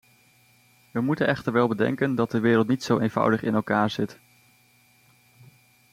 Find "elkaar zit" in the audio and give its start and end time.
3.53-4.19